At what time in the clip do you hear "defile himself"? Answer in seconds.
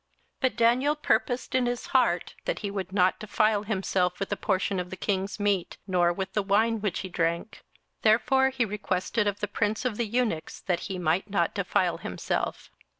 3.19-4.19, 11.53-12.71